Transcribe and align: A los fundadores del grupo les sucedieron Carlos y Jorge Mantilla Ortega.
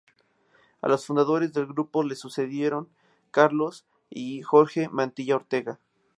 A 0.81 0.87
los 0.87 1.05
fundadores 1.05 1.53
del 1.53 1.67
grupo 1.67 2.01
les 2.03 2.17
sucedieron 2.17 2.89
Carlos 3.29 3.85
y 4.09 4.41
Jorge 4.41 4.89
Mantilla 4.91 5.35
Ortega. 5.35 5.77